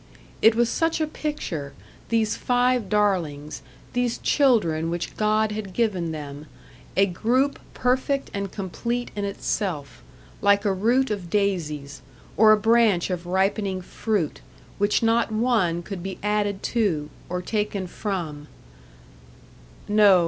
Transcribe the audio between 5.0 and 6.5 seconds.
God had given them